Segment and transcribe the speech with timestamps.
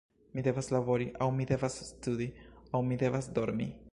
[0.37, 2.29] Mi devas labori, aŭ mi devas studi,
[2.79, 3.69] aŭ mi devas dormi.